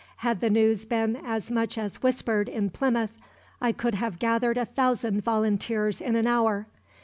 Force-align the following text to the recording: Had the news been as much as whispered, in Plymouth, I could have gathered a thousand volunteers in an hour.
Had 0.25 0.41
the 0.41 0.49
news 0.49 0.83
been 0.83 1.15
as 1.15 1.51
much 1.51 1.77
as 1.77 2.01
whispered, 2.01 2.49
in 2.49 2.71
Plymouth, 2.71 3.19
I 3.61 3.71
could 3.71 3.93
have 3.93 4.17
gathered 4.17 4.57
a 4.57 4.65
thousand 4.65 5.21
volunteers 5.23 6.01
in 6.01 6.15
an 6.15 6.25
hour. 6.25 6.65